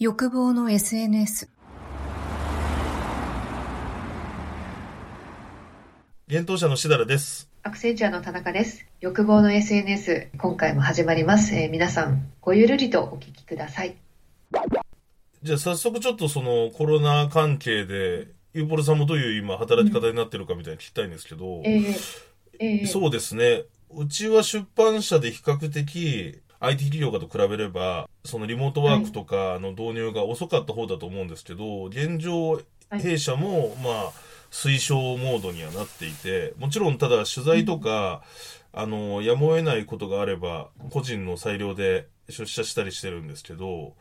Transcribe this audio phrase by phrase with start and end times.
[0.00, 1.48] 欲望の SNS
[6.28, 7.50] 幻冬者のしだらです。
[7.64, 8.86] アクセンチュアの田中です。
[9.00, 11.52] 欲望の SNS、今回も始まります。
[11.56, 13.96] えー皆さん、ごゆるりとお聞きください。
[15.42, 21.96] じゃあ早速ちょっとそのコロナ関係で、ユーポルさんもどういう今働き方になってるかみたいに聞きたいんですけど、えー
[22.60, 23.64] えーそうですね。
[23.90, 34.12] うちは出版社で比較的 IT 企業家と比べれば、そのリモートワークとかの導入が遅かった方だと思うんですけど、現状、はい弊社も、まあ、
[34.50, 38.22] 推奨モードにはなっていて、もちろんただ取材とか、
[38.72, 43.94] あの、やむを得ないことがあれば、個人の裁量で出社したりしてるんですけど、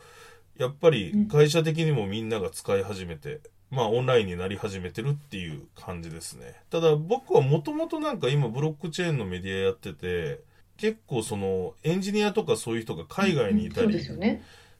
[0.57, 6.55] やっぱり会社的にもみんなが使い始めて、まあオンラインになり始めてるっていう感じですね。
[6.70, 10.39] ただ僕はもともとなんか今ブロックチェーンのメディアやってて、
[10.77, 13.99] 結構そのエンジニアとかそういう人が海外にいたりで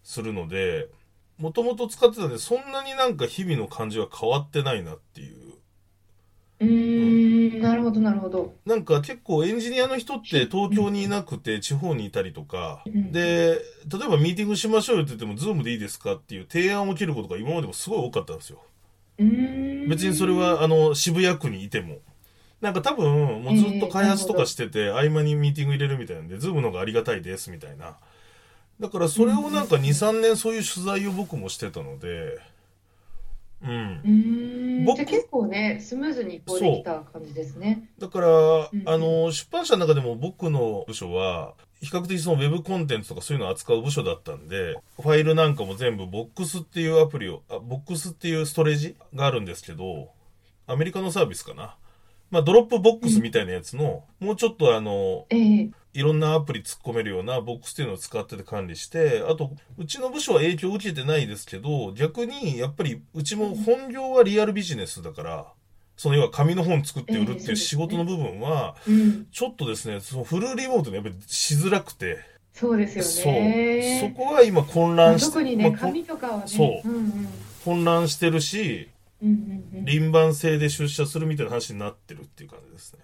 [0.04, 0.88] するので、
[1.38, 5.48] もともと使ってたんでそんなになんか日々の感じは変わってないなっていう。
[6.60, 8.56] うーん、なるほど、なるほど。
[8.66, 18.64] なんか結構エンジニアの人って東京にいなくて地方にいたりとか、うんで、例えばミーティングしましょうよって言っても、ズームでいいですかっていう提案を受けることが今までもすごい多かったんですよ。
[19.20, 22.00] 別にそれは、あの、渋谷区にいても。
[22.62, 27.98] なんか多分、もうずっと開発とかしてて、合間にミーティング入れるみたいなんで、ズームの方がありがたいです、みたいな。
[28.80, 32.40] だからそれをなんか2、3年そういう取材を僕もしてたので、
[33.62, 34.86] うん。
[34.86, 37.90] 僕結構ね、スムーズにこうできた感じですね。
[37.98, 50.10] だから、んあの、出版社の中でも僕の部署は、比較的そのウェブコンテンツとかそういうのを扱う部署だったんで、ファイルなんかも全部ボックスっていうアプリを、あボックスっていうストレージがあるんですけど、
[50.68, 51.76] アメリカのサービスかな。
[52.30, 65.48] まあ、ドロップボックスみたいなやつの、もうちょっとあの、ええいろんなアプリ突っ込めるようなボックスっていうのを使ってて管理して、あと、うちの部署は影響を受けてないですけど、逆に、やっぱり、うちも本業はリアルビジネスだから、
[65.96, 69.26] その要は紙の本作って売るっていう仕事の部分は、うん。
[69.32, 72.20] ちょっとですね、そのフルリモートでやっぱりしづらくて、
[72.54, 74.00] そうですよね。
[74.02, 74.10] そう。
[74.12, 76.44] そこが今混まあ乱して、特にね、紙とかはね。
[76.46, 77.28] そううんうん。
[77.66, 78.90] 混乱してるし。
[79.22, 83.00] 輪番制で出社するみたいな話になってるっていう感じですね。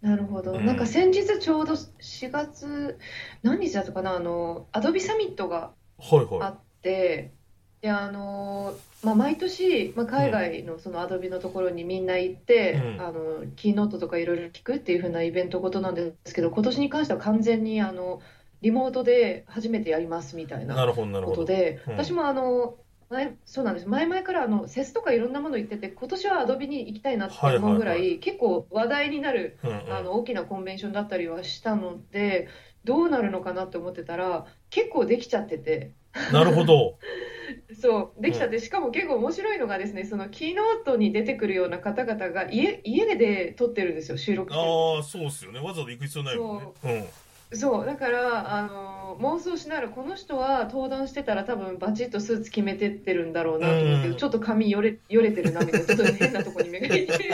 [0.00, 0.52] なるほど。
[0.52, 2.98] うんなんか先日ちょうど4月、
[3.42, 7.32] 何日だったかな、あの、アドビサミットがはいはあって、
[7.80, 18.20] で、あの、まあ、毎年、まあ、海外のそのアドビのところにみんな行って、うんあの、キーノートとかいろいろ聞くっていう風なイベントごとなんですけど、今年に関しては完全にあの、
[18.60, 20.66] リモートで初めてやりますみたいい。
[20.66, 20.74] な。
[20.92, 22.76] ことで、うん私もあの、
[23.10, 23.88] 前、そうなんです。
[23.88, 32.48] 前々からあの、セスとかいろんなもの行ってて、今年はアドビに行きたいなって思うぐらはいはいい、結構話題になるうんうんあの大きなコンベンションだったりはしたので、
[32.84, 35.92] どうなるのかなって思ってたら、結構できちゃってて、
[36.32, 36.98] なるほど。
[37.80, 44.52] そう、できちゃって、しかも結構面白いのがですね、そのキーノートに出てくるような方々が家、家で撮ってるんですよ、収録。
[44.52, 45.60] ああ、そうっすよね。
[45.60, 46.72] わざわざ行く必要ないもんね。
[46.82, 47.08] そう、
[47.50, 57.28] だから、あの妄想しながら、この人は登壇してたら多分バチッとスーツ決めてってるんだろうなと思うけど、うんちょっと髪よれ、よれてるなみたいな、ちょっと変なとこに目がいて、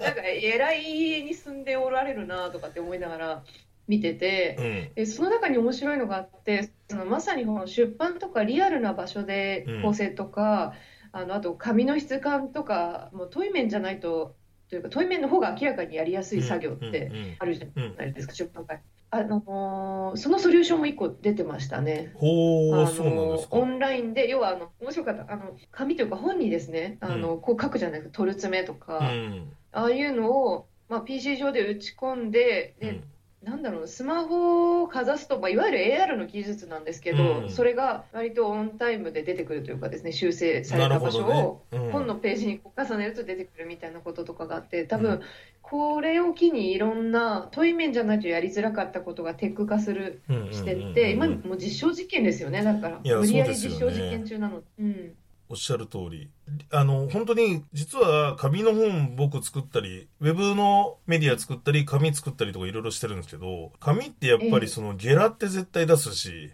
[0.00, 3.44] なんか偉い家に住んでおられるなとかって思いながら
[3.88, 5.06] 見てて、うん。
[5.06, 10.74] その中に面白いのがあってそのまさにこの出版とかリアルな場所でうん構成とか、
[11.10, 14.36] あのあと紙の質感とかもう対面じゃないと
[14.70, 18.80] というか対面の方が明らかにやりやすい作業ってうんうんうんあるじゃうんないですか、出版会。
[19.10, 22.12] あのーそのソリューションも一個出てましたね。
[22.14, 23.56] ほう、あのそうなんですか。
[23.56, 29.52] オンラインで要はあの面白かったあの紙というか本にですねあの、こう書くじゃないですか取る爪とか、うん。
[29.72, 33.04] ああいうのを、まあ、PC 上で打ち込んでで、うん
[33.42, 37.50] なんだろうスマホをかざすと、まあ、いわゆる AR の技術なんですけど、うん。
[37.50, 41.62] それが割とオンタイムで出てくるというかですね修正された場所を
[41.92, 45.22] 本のページに重ねると出てくるみたいなこととかがあって多分うん
[45.70, 52.64] これを機にいろんな対面じゃないとやりづらかったことがテック化するしてって今もう実証実験ですよね。
[52.64, 54.62] だから無理やり実証実験中なの。
[54.80, 55.12] うん
[55.48, 56.30] おっしゃる通り。
[56.70, 66.52] あの、本当に、実は紙の本僕作ったり、ウェブのメディア作ったり、紙作ったりとかいろいろしてるんですけど、紙ってやっぱええりそのゲラって絶対出すし、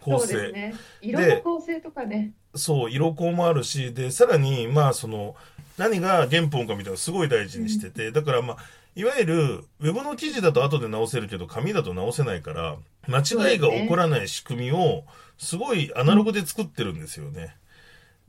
[0.00, 0.52] 構そうです成。
[0.52, 5.36] ね色の構成とかねそう、色光もあるし、で、さらに、まあその、
[5.78, 8.56] 何が原本かみたいなのをすごい大事にしてて、だからまあ、
[8.94, 12.76] いわゆる、ウェブの記事だと後で直せるけど、紙だと直せないから、
[13.08, 15.04] 間違いが起こらない仕組みを、
[15.38, 17.56] すごいアナログで作ってるんですよね。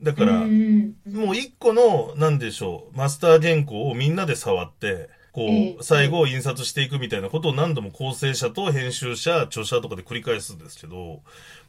[0.02, 11.22] だから、もう一個の、なんでしょう、マスター原稿をみんなで触って、こええう、最後印刷していくみたいなことを何度も構成者と編集者、著者とかで繰り返すんですけど、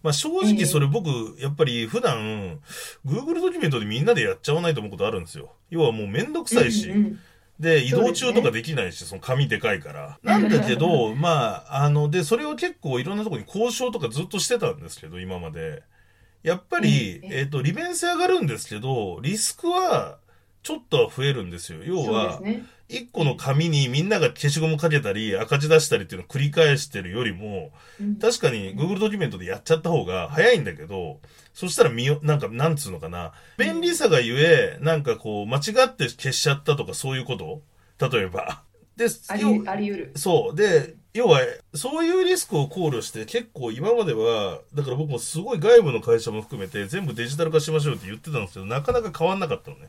[0.03, 2.59] まあ正直それ僕、やっぱり普段、
[3.05, 5.53] Google ドキュメントでみんなでやっちゃわないと思うことあるんですよ。
[5.71, 7.19] 要はもうめんどくさいし、うんうん
[7.59, 10.19] で、移動中とかできないし、その紙でかいから。
[10.23, 15.83] なんだけど、まあ、あの、で、それを結構いろんなところに交渉とかずっとしてたんですけど、今まで。
[16.45, 20.19] やっぱり、うんえっ、と、利便性上がるんですけど、リスクは、
[20.61, 21.83] ちょっとは増えるんですよ。
[21.83, 22.41] 要は。
[22.87, 31.19] 一個の紙にみんなが消しゴムかけたり、赤字出したりっていうのを繰り返してるよりも、うん確かに Google ドキュメントでやっちゃった方が早いんだけど、
[31.53, 33.33] そしたら見よ、なんか、なんつうのかな。
[33.57, 37.63] 便利さがゆえ、なんかこう、間違って消しちゃったとかそういうこと？
[38.09, 38.61] 例えば。
[38.95, 40.11] で、あり得る。
[40.15, 40.55] そう。
[40.55, 41.39] で、要は、
[41.73, 49.87] そういうリスクを考慮して、結構今までは、だから僕もすごい外部の会社も含めて、全部デジタル化しましょうって言ってたんですけど、なかなか変わんなかったのね。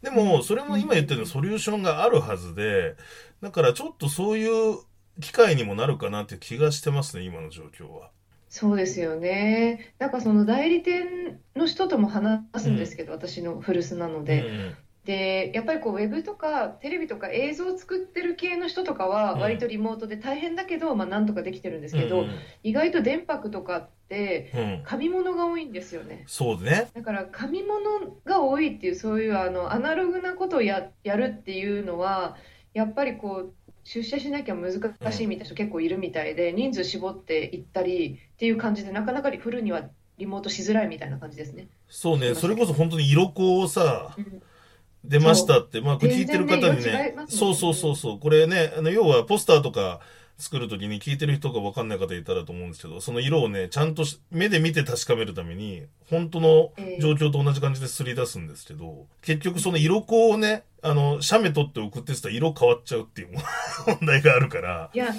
[0.00, 2.96] でも、それも今言ってるのソリューションがあるはずで、
[3.42, 4.78] だからちょっとそういう
[5.20, 8.10] 機会にもなるかなっていう気がしてますね、今の状況は。
[8.48, 9.94] そうですよね。
[9.98, 14.46] なんかその代理店の人とも話すんですけど、私の古巣なので。
[14.46, 22.30] うんで、やっぱりこうウェブとかテレビとか映像を作ってる系の人とかはうん割とリモートで大変だけど、まあなんとかできてるんですけど、うん
[22.62, 24.82] 意外と電白とかってうん。
[24.84, 26.24] 紙物が多いんですよね。
[26.26, 26.88] そうね。
[26.94, 27.82] だから紙物
[28.24, 32.36] が多いっていうそういうあのアナログなことをや、やるっていうのは
[32.72, 33.52] やっぱりこう
[33.84, 39.82] 出社しなきゃ難しいみたいな人結構いるみたいで、人数絞っていったりっていう感じでなかなかフルには
[40.16, 41.68] リモートしづらいみたいな感じですね。
[41.88, 42.34] そうね。
[42.34, 44.42] それこそ本当に色子をさ、うん
[45.04, 47.14] 出ましたって、まあ、これ聞いてる方にね。
[47.28, 50.00] そうそうそうそう、これね、あの、要はポスターとか
[50.38, 57.00] 作るときに聞いてる人がわかんない方いたらと思うんですけど、その色をね、ちゃんとし目で見て確かめるために、本当のええ。
[57.00, 63.28] 状況と同じ感じで擦り出すんですけど、結局その色子をね、あの、写メ撮って送ってたら色変わっちゃうっていう
[63.86, 65.14] 問題があるから、いや、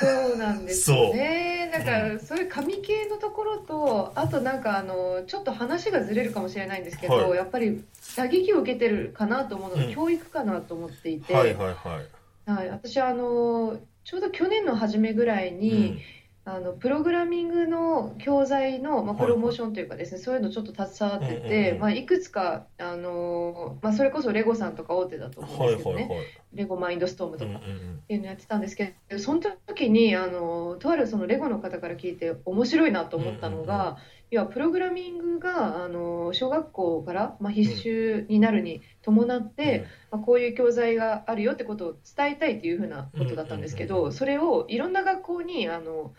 [0.00, 1.70] そうなんですよね。
[1.72, 7.36] だから、そういう紙系のところと、あとなんか、あの、ちょっと話がずれるかもしれないんですけど、はい。
[7.36, 7.84] やっぱり
[8.16, 9.94] 打撃を受けてるかなと思うのが、うん。
[9.94, 12.50] 教育かなと思っていて、はいはいはい。
[12.50, 15.98] はい、私はあの、ちょうど去年の初めぐらいに、
[16.44, 21.78] あのプログラミングの教材の、まあ、はいプロモーションというかですね、そういうのちょっと携わってうんうんて、うん。
[21.80, 26.26] まあ、いくつか、あのまあ、それこそレゴさんとか大手だとうん、思うんですけどね、はいはいはい。
[26.54, 27.50] レゴマインドストームとか。
[27.50, 27.94] うんうんうん。
[28.04, 33.96] っていうのやってたんですけど、その時にあのとあるそのレゴの方から聞いて面白いなと思ったのが、うんうんう
[34.30, 46.12] 要はプログラミングがあの小学校から、まあ、必修になるに伴って、まあ、こういう教材があるよってことを伝えたいというふうなことだったんですけうんうんど、それをいろんな学校にあの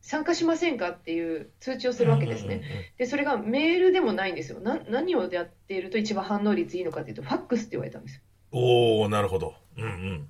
[0.00, 2.56] 参加しませんかっていう通知をするわけですね。
[2.56, 4.58] うんうんうんで、それがメールでもないんですよ。
[4.58, 8.22] な何をやっていると一番反応率いいのかっていうと、ファックスって言われたんですよ。
[8.50, 9.54] おー、なるほど。
[9.78, 10.28] うんうん。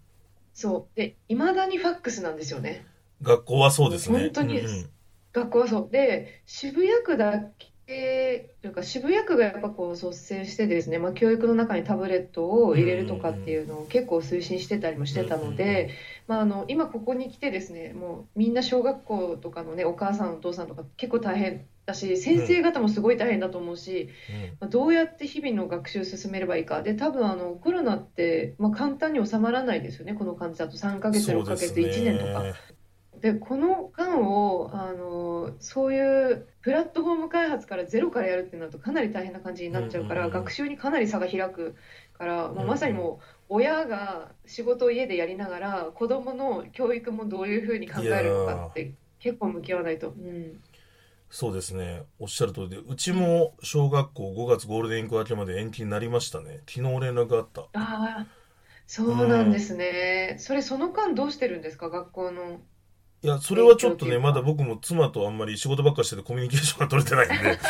[0.52, 0.96] そう。
[0.96, 2.84] で、いまだにファックスなんですよね。
[3.22, 4.18] 学校はそうですね。
[4.18, 4.90] 本当にうんうん
[5.32, 5.88] 学校はそう。
[5.90, 7.40] で、渋谷区だ
[7.86, 15.90] け、というか渋谷区がやっぱこう率先してですね、まあ、教育の中にタブレットを入れるとかっていうのを結構推進してたりもしてたので、
[16.26, 24.08] まあ、あの今ここに来てですね、もうみんな小学校とかのね、お母さんお父さんとか結構大変だし、先生方もすごい大変だと思うし、
[24.60, 26.82] まあどうやって日々の学習を進めればいいか。
[26.82, 32.44] で、多分あのコロナって、まあ、簡単に収まらないですよね、この感じだと3ヶ月、6ヶ月、1年とか。
[33.22, 41.76] で、この間を、あの、そういうプラットフォーム開発からゼロからやるってなるとかなり大変な感じになっちゃうから、うんうんうん学習にかなり差が開く
[42.14, 50.10] から、もうまさにうんもう親が仕事を家でやりながら、子供の教育もどういうふうに考えるのかって結構向き合わないと。
[50.10, 50.62] うん。
[51.30, 52.04] そうですね。
[52.20, 56.58] おっしゃる通りで、うちも小学校5月ゴールデンウィーク明けまで延期になりましたね。
[56.68, 57.68] 昨日連絡があった。
[57.74, 58.32] ああ、
[58.86, 60.36] そうなんですね。
[60.40, 62.66] それその間どうしてるんですか、学校の。
[63.22, 67.58] いや、それはちょっとね、まだ僕も妻とあんまり仕事ばっかしててコミュニケーションが取れてないんで。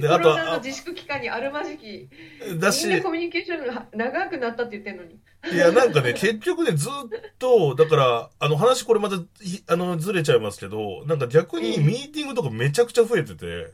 [0.00, 2.08] で、あとは、自粛期間にあるまじき、
[2.50, 5.18] あだし、みんなコミュニケーションが長くなったって言ってるのに。
[5.52, 6.90] いや、なんかね、 結局ね、ずっ
[7.38, 13.72] と、だから、あの話これまた、ひあの、ずれちゃいますけど、なんか逆にミーティングとかめちゃくちゃ増えてて、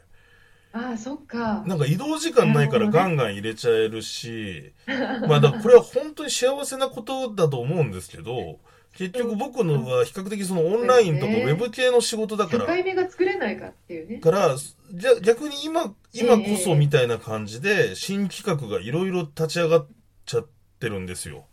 [0.73, 1.65] ああ、そっか。
[1.67, 4.73] なんか移動時間ないからガンガン入れちゃえるし、
[5.27, 8.59] まあだこれは本当に幸せなことだと思うんですけど、
[8.99, 14.19] 結局僕のは比較的そのオンラインとかウェブ系の仕事だから、境目が作れないかっていうね。
[14.19, 19.87] から、じゃ逆に今、今こそみたいな感じで、新企画がいろいろ立ち上がっ
[20.27, 20.49] ちゃっ
[20.81, 21.47] てるんですよ。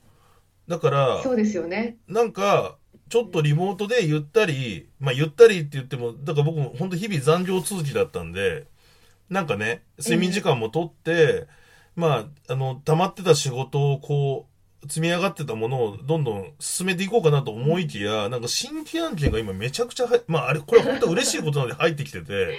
[0.67, 1.97] だから、そうですよね。
[2.07, 8.65] なんか、ちょっとリモートでゆったり、まあゆったりって言っても、だから僕も本当日々残業続きだったんで、
[9.29, 11.45] なんかね、睡眠時間もとって、
[11.95, 14.54] まあ、あの、溜まってた仕事をこう、
[14.87, 22.57] 積み上がってたものをどんどん進めていこうかなと思いきや、なんか新規案件が今めちゃくちゃは、まああれ、これは本当嬉しいことなんで入ってきてて、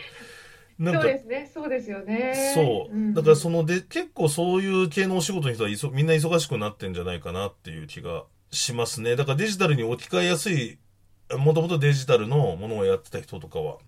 [0.78, 2.52] なんかそう、ですね、そうですよね。
[2.54, 2.94] そう。
[2.94, 9.16] んだからそので、結構そういう系のお仕事の人はいそみんな忙しくなってんじゃないかなっていう気がしますね。
[9.16, 10.78] だからデジタルに置き換えやすい、
[11.30, 13.78] もともとデジタルのものをやってた人とかは、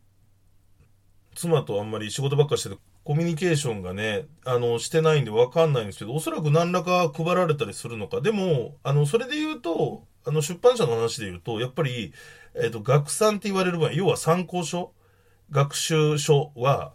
[1.34, 2.76] 妻とあんまり仕事ばっかしてて、
[3.08, 8.20] コミュニケーションがね、あの、してないんでわかんないんですけど、おそらく何らか配られたりするのか。
[8.20, 12.12] でも、あの、それで言うと、あの、出版社の話で言うと、やっぱり、
[12.54, 14.92] えっ、と、学産って言われる場合、要は参考書、
[15.50, 16.92] 学習書は、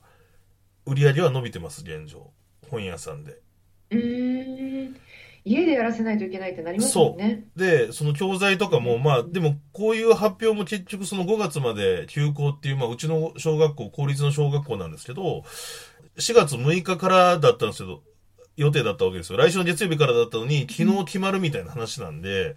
[0.86, 2.30] 売り上げは伸びてます、現状。
[2.70, 3.40] 本屋さんで。
[3.90, 4.96] うーん。
[5.46, 7.46] 家でやらせないといけないってなりますもんね。
[7.56, 15.44] で、その教材とかも、まあ、でも、こういう発表も結局その5月まで休校っていう、まあ、うちの小学校、公立の小学校なんですけど、
[16.18, 18.02] 4月6日からだったんですけど、
[18.56, 19.38] 予定だったわけですよ。
[19.38, 22.56] 来週の月曜日からだったのに、昨日決まるみたいな話なんで、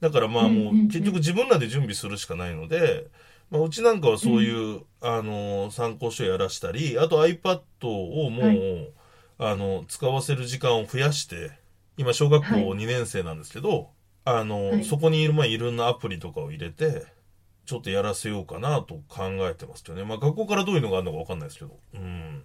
[0.00, 3.06] だからまあもうんうんうんう、結局自分らで準備するしかないので、
[3.50, 8.92] まあ、うちなんかはそういう、あの、参考書やらしたり、あと iPad をもう、はい
[9.42, 11.52] あの、使わせる時間を増やして、
[11.96, 13.88] 今小学校はい2年生なんですけど、
[14.24, 17.06] あの、はいそこにいる、まあ、いろんなアプリとかを入れて、
[17.64, 20.04] ちょっとやらせようかなと考えてますけどね。
[20.04, 21.78] まあ、学校からどういうのがあるのかわかんないですけど。
[21.94, 22.44] うん。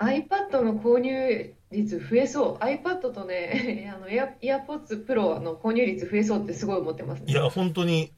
[0.00, 2.64] iPad の購入率増えそう。
[2.64, 7.32] iPad とね、 あの、エア、AirPods Pro の購入率増えそうってすごい思ってますね。
[7.32, 8.12] いや、本当に、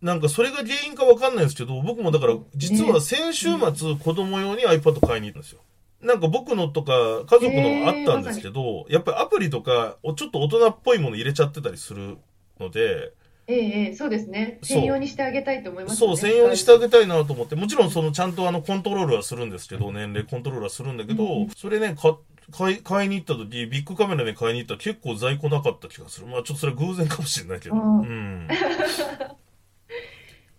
[0.00, 5.60] なんかそれが原因かわかんないんですけど、僕もだから、実は先週末、子供用に iPad 買いに行ったんですよ。
[6.00, 6.92] なんか僕のとか
[7.26, 12.18] 家族のあったんですけど、やっぱりアプリとか、おちょっと大人っぽいもの入れちゃってたりする
[12.58, 13.12] ので、
[13.52, 14.58] ええ、ええ、そうですね。
[14.62, 16.16] 専用にしてあげたいと思いますそう、ね。
[16.16, 22.18] 専用にしてあげたいなと思って、もちろんそのちゃんとあのコントロールはするんですけど、年齢コントロールはするんだけど、うんそれね、か
[22.50, 26.26] 買い、買いに行った時、ビッグカメラで買いに行ったら結構在庫なかった気がする。
[26.26, 27.76] まあちょっとそれは偶然かもしれないけど。
[27.76, 28.48] うん。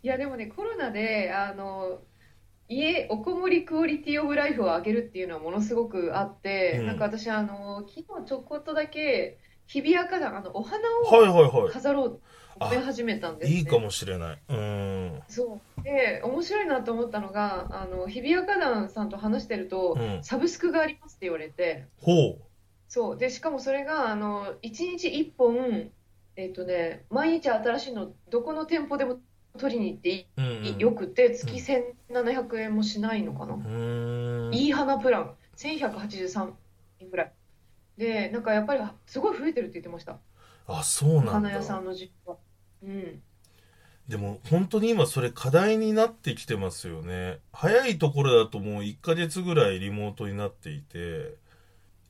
[0.03, 2.01] いや、でもね、コロナで、あの、
[2.67, 12.21] 家、おこもりクオリティオブライフを上げるっていうのはものすごくあって、うんなんか私、あの、昨日ちょこっとだけ、日比谷花壇、あの、お花はいをはいは飾ろう
[12.59, 13.57] と思い始めたんですい。
[13.57, 13.69] いいね。
[13.71, 14.41] かもしれない。
[14.49, 15.21] うん。
[15.27, 15.83] そう。
[15.83, 22.37] で、面白いなと思ったのが、あの、日比谷花壇さんと話してると、うんサブスクがありますって言われて、ほ
[22.87, 23.17] そう。
[23.17, 25.91] で、しかもそれが、あの、1日1本、
[26.35, 29.19] えっとね、毎日新しいの、どこの店舗でも
[29.57, 30.27] 取りに行っていい、う。
[30.37, 30.77] うん、うん。
[30.79, 33.55] よくて、月1700円もしないのかな。
[33.55, 34.53] うーん。
[34.53, 36.53] いい花プラン、1183
[36.99, 37.33] 円ぐらい。
[37.97, 40.19] で、なんかやっぱり、すごい増えてるって言ってました。
[40.67, 41.79] あ、そうなん花屋さだ。
[41.79, 42.37] んの実家。
[42.83, 43.21] うん。
[44.07, 47.39] でも本当に今それ課題になってきてますよね。
[47.53, 51.35] 早いところだともう1ヶ月ぐらいリモートになっていて、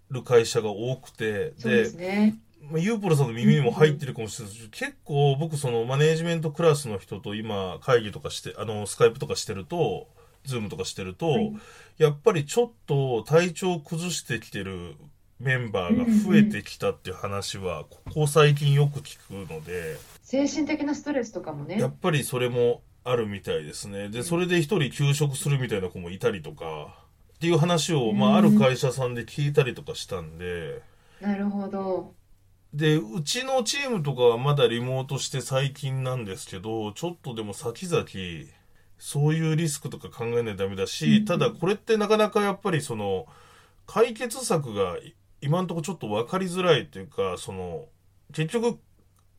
[0.10, 2.40] る会社が多くて、そうですね。
[2.62, 10.08] まあユーポロさんの耳にも入ってるかもしれないですけど、結構僕そのマネージメントクラスの人と今会議とかして、あの、スカイプとかしてると、
[10.46, 11.54] ズームとかしてると、はい
[12.00, 14.96] やっぱりちょっと体調崩してきてる
[15.44, 21.80] メンバーが増えてきたっていう話は、ここ最近よく聞くので、精神的なストレスとかもね。
[21.80, 24.10] やっぱりそれもあるみたいですね。
[24.10, 26.96] で、それで一人休職するみたいな子もいたりとか、
[27.36, 30.82] っていう話を、まあ、ある会社さんで聞いたりとかしたんで、
[31.20, 32.14] なるほど。
[32.74, 38.06] で、うちのチームとかはまだリモートして最近なんですけど、ちょっとでも先々、
[38.98, 43.28] そういうリスクとか考えないとダメだし、んただこれってなかなかやっぱりその、
[43.86, 47.86] 解決策がい今んとこちょっと分かりづらいっていうか、その、
[48.34, 48.80] 結局、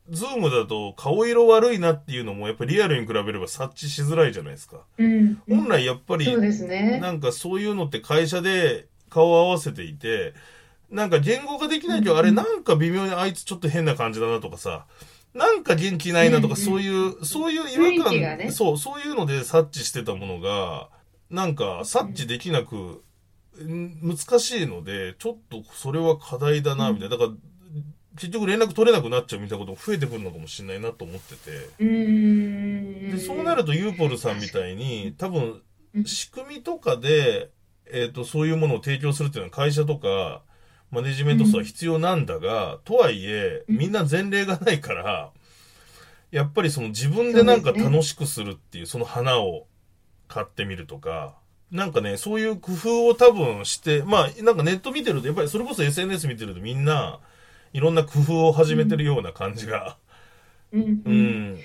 [0.09, 4.81] ズームだと顔色悪いなっていうのもやっぱりリアルに比べれば察知しづらいじゃないですか。
[4.99, 5.41] うん。
[5.49, 6.25] 本来やっぱり
[6.67, 6.99] ね。
[6.99, 10.33] なんかそういうのって会社で顔を合わせていて、
[10.91, 14.85] なんか言語化できないけど、あれなんか微妙にあいつちょっと変な感じだなとかさ、
[15.33, 20.89] なんか元気ないなとか、うんうんそういう、そういう違和雰囲気がね感、そう、そういうので察知してたものが、
[21.29, 23.01] なんか察知できなく、ん
[23.61, 27.17] 難しいので、ちょっとそれは課題だな、みたいな。
[27.17, 27.37] だから、
[28.17, 31.51] 結局連絡取れなくなっちゃうみたいなことも増えてくるのかもしれないなと思ってて。
[33.11, 35.61] で、そうなるとユーポルさんみたいに、多分
[35.93, 37.51] うん、仕組みとかで、
[37.91, 40.43] えっ、と、そういうものを提供するっていうのは会社とか、
[40.91, 43.77] マネジメント数は必要なんだが、とはいえ、うん。
[43.77, 45.31] みんな前例がないから、
[46.31, 49.67] やっぱりその自分でなんか楽しくするっていう、その花を
[50.27, 51.37] 買ってみるとか、
[51.75, 57.19] なんかね、そういう工夫を多分して、まあ、なんかネット見てると、やっぱりそれこそ SNS 見てるとみんな、
[57.73, 59.97] いろんな工夫を始めてるような感じが。
[60.71, 61.59] うんううんん。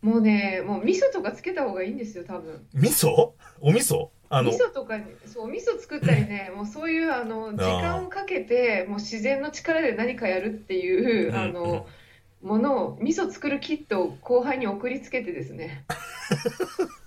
[0.00, 2.64] もうね、もう味噌とかつけた方がいいんですよ、多分。
[2.72, 3.32] 味噌？
[3.60, 4.08] お味噌？
[4.30, 11.86] あの味、噌とかに、そう、お味噌作ったりね、 もうそういう、あの、時間をかけて、もう自然の力で何かやるっていう、うんあの、
[12.42, 15.84] ものを、味噌作るキットを後輩に送りつけてですね、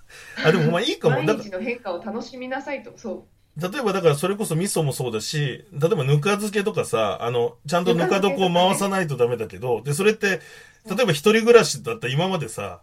[0.44, 1.22] あ、でもまあいいかも。
[1.22, 10.40] 毎日の変化を楽しみなさいと、そら例えばだからそれこそ味噌もそうだし、例えばぬか漬けとかさ、あの、ちゃんとぬか床を回さないとダメだけど、で、それって、
[10.88, 12.80] 例えば一人暮らしだったら今までさ、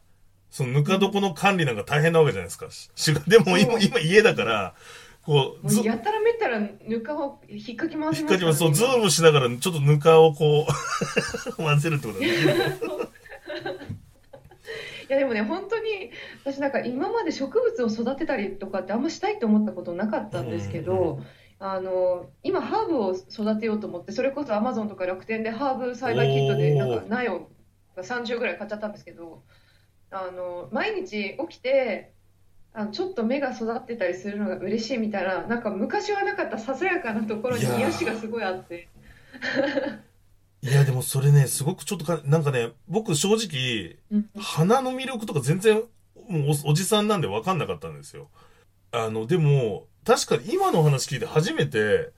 [0.52, 2.68] そのぬか床の管理なんか大変なわけじゃないですか。
[2.70, 4.76] しでも今、今家だから、
[5.24, 5.68] こう。
[5.68, 8.60] う、ずもうやたらめったらぬかを引っかき回し引っますかきます。
[8.60, 10.68] そう、ズ今ームしながらちょっとぬかをこ
[11.50, 12.80] う、 混ぜるってことだね。
[15.10, 16.12] いやでもね、本当に
[16.46, 21.20] 私なんか今まで植物を育てたりとかってあんましたいと思ったことなかったんですけど、
[21.58, 27.50] あの今ハーブを育てようと思って、それこそアマゾンとか楽天でハーブ栽培キットでなんか苗を
[27.98, 29.42] 30ぐらい買っちゃったんですけど、
[30.12, 32.14] あの毎日起きて
[32.72, 38.88] あのちょっと芽が育ってたりするのが嬉しいみたいな、なんか昔はなかったささやかなところに癒しがすごいあって。
[40.62, 45.84] いや、でもそれね、すごくちょっとか、なんかね、僕正直、うん花の魅力とか全然、
[46.28, 48.30] もうおおじさんなんで分かんなかったんですよ。
[48.92, 52.12] あの、でも、確かに今の話聞いて初めて、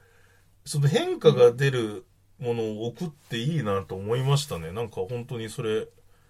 [0.66, 2.06] その変化が出る
[2.40, 4.72] ものを送っていいなと思いましたね。
[4.72, 5.88] なんか本当にそれ、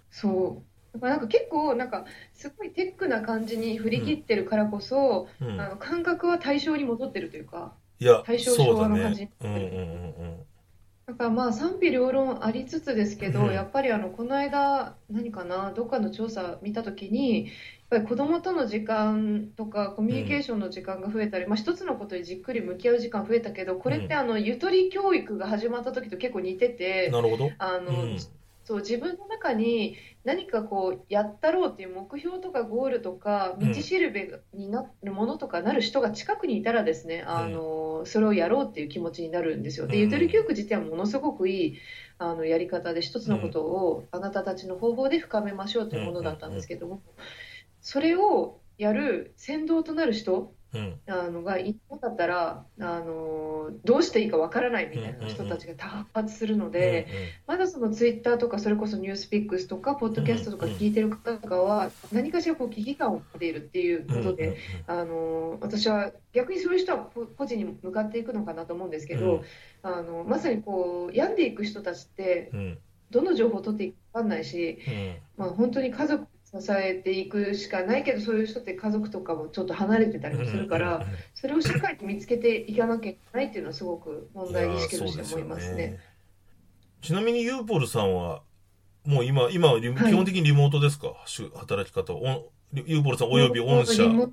[0.09, 0.61] そ
[0.93, 0.93] う。
[0.93, 5.61] だからなんか結構なんかすごいテックな感じに振り切ってるからこそ、うん。
[5.61, 9.31] あの感覚は対象に戻ってるというか、いや、大正そうだ昭和の感じね。
[9.41, 10.45] うんうんうん
[11.07, 17.53] だからまあ賛否両論ありつつですけど、うんやっぱりあのこの間、何かな、どっかの調査見たときに、やっ
[17.89, 27.09] ぱり子供との時間とかコミュニケーションの時間が増えたり、まあ、一つのことにじっくり向き合う時間増えたけど、これってあのゆとり教育が始まった時と結構似てうん。
[27.09, 27.55] て、なるほど。
[27.57, 28.17] あの、うん。
[28.63, 33.73] そう自分の中に何かこうやったろうっていう目標とかゴールとかうん。
[33.73, 39.87] 道しるべになるものとかなる人が近くにいたらですね、あのそれをやろうっていう気持ちになるんですよ。
[39.87, 40.01] で、うん。
[40.03, 41.77] ゆとり教育自体はものすごくいい
[42.17, 47.01] あのやり方で一つのことをあなたたちの方法で深めましょうというものだったんですけども、
[47.81, 50.99] それをやる先導となる人うん。
[51.07, 57.07] あのがいなかったらあのどうしていいかわからないみたいな人たちが多発するので。
[57.47, 64.23] まだそのツイッターとかそれこそニュースピックスとかポッドキャストとか聞いてる方とかは何かしらこう危機感を持っているっていううんうん。
[64.23, 69.43] ことで、あの私は逆にそういう人はこ個人に向かっていくのかなと思うんですけど、
[69.83, 72.51] あのまさにこう病んでいく人たちって
[73.09, 75.15] どの情報を取っていいか分かんないし、うん。
[75.37, 76.25] まあ、本当に家族
[76.59, 85.99] 支えていくしかないけどそういう人って家族とかもちょっと離れてたりもするから、それをしっかりと見つけていかなきゃいけないっていうのはすごく問題意識として思いますね。
[87.01, 88.43] ちなみにユーポルさんは、
[89.05, 92.19] もう今、今基本的にリモートですか、しゅ働き方は。
[92.19, 94.03] おユーポルさんおよび御社。
[94.03, 94.31] リモ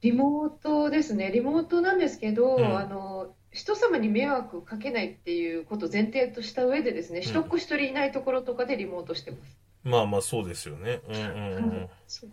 [0.00, 9.56] リモートですね、リモートなんですけど、うんあの人様に迷惑かけないっていうことを前提とした上でですね、ん一っ子一人いないところとかでリモートしてます。
[9.84, 11.00] まあまあそうですよね。
[11.08, 11.88] うんうんうん。
[12.06, 12.30] そ う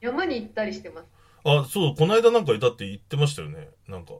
[0.00, 1.06] 山に行ったりしてます。
[1.44, 3.68] あ、そう、この間なんかいたって言ってましたよね。
[3.86, 4.14] なんか。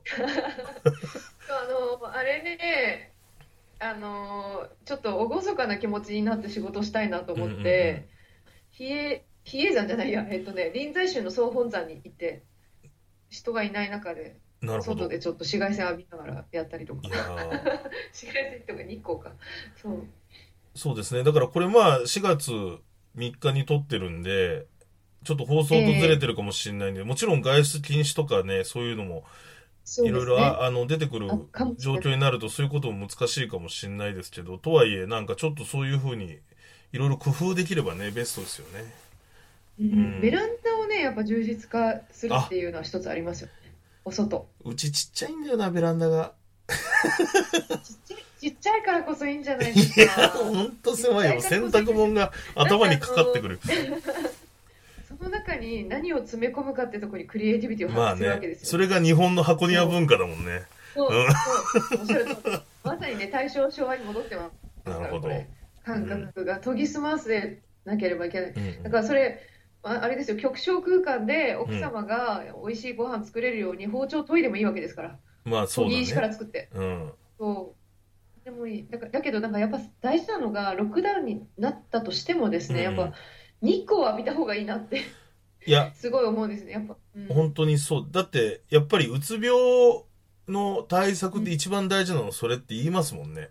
[1.49, 3.13] あのあれね、
[3.79, 8.09] あのちょっと厳かな気持ちになって仕事したいなと思って、
[8.71, 12.43] 比叡比叡山じゃないや、えっとね、臨済宗の総本山に行って、
[13.29, 17.01] 人がいない中で、外でちょっと紫外線浴びながらやったりとか。
[18.13, 19.33] 紫外線とか日光か。
[19.81, 20.07] そう。
[20.77, 21.25] そうですね。
[21.25, 22.53] だからこれまあ4月
[23.17, 24.67] 3日に撮ってるんで、
[25.25, 29.25] ちょっと放送とずれてるかもしれないんで、もちろん外出禁止とかね、そういうのも
[30.05, 30.45] いろいろ、ね。
[30.45, 31.29] ああの出てくる
[31.79, 36.39] 状況になるとそういうことも難しいかもしれないですけど、とはいえなんかちょっとそういうふうに
[36.93, 38.95] いろいろ工夫できればね、ベストですよね。
[39.79, 43.53] うんうんベランダをね、やっぱ充実化するっていうのは一つありますよね。
[44.05, 44.47] お外。
[44.65, 46.33] うちちっちゃいんだよな、ベランダが。
[48.41, 50.29] ちっちゃいからこそいいんじゃないですいや、か。
[50.29, 51.41] ほんと狭いよ。
[51.41, 53.59] 洗濯物が頭にかかってくる。
[55.09, 58.67] その中に何を詰め込むかってところにクリエイティビティをまあね発揮するわけで、すよ。
[58.69, 60.65] それが日本の箱庭文化だもんね。
[60.95, 61.27] そう
[62.83, 64.51] まさにね、大正昭和に戻ってま
[64.85, 64.89] す。
[64.89, 65.29] なるほど
[65.85, 68.51] 感覚が研ぎ澄ませなければいけない。
[68.51, 69.41] うんだからそれ、
[69.83, 75.19] ああれですよ、極小空間で奥様が美味しいご飯作れるように包丁研いでもいいわけですから。
[75.47, 76.23] まあそうだ研ぎ石かね。
[76.23, 76.69] ら作って。
[76.75, 77.13] うん。
[77.39, 77.77] そ
[78.43, 78.45] う。
[78.45, 78.89] でもいい。
[78.91, 83.13] だからだけど、なんかやっぱ大事なのが、ロックダウンになったとしてもですね、やっうんぱ
[83.63, 85.03] 日光を浴びた方がいいなって、
[85.67, 86.97] いや、 すごい思うんですね、やっぱ。
[87.15, 88.09] うん本当にそう。
[88.11, 90.05] だって、やっぱりうつ病
[90.49, 93.51] の対策で一番大事なのはそれって言いますもんね。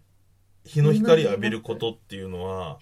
[0.66, 2.80] 日の光浴びることっていうのは、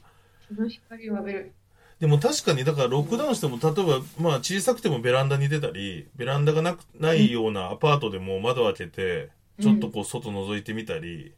[0.47, 1.53] 日の光を浴びる。
[1.99, 9.29] でも確かに、だからロックダウンしても、例えば、まあ小さくてもベランダに出たり、ベランダがなく、ないようなアパートでも窓開けて、
[9.61, 11.33] ちょっとこう外覗いてみたり、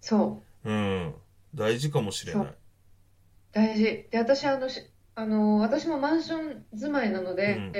[0.00, 0.70] そう。
[0.70, 1.14] うん、
[1.54, 2.46] 大事かもしれない。
[3.52, 3.84] 大事。
[4.10, 4.82] で、私、あの、し
[5.14, 7.72] あの、私もマンション住まいなので、うん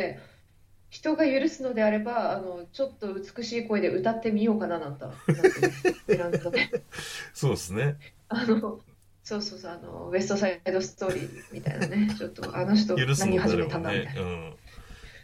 [0.91, 6.83] 人が許すのであれば、あの、ちょっと美しい声で歌ってみようかななんてなってベランダで。
[7.35, 7.97] そうですね。
[8.29, 8.81] あの、
[9.29, 14.15] そうそうそう、あの、ウエストサイドストーリーみたいなね、 ちょっと、あの人何始めたんだみたい。
[14.15, 14.23] な。
[14.23, 14.55] うん。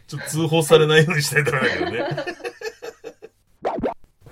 [0.05, 2.05] ちょっと通報されないようにしたいところだけどね。